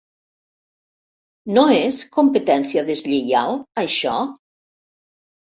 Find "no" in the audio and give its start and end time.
1.57-1.65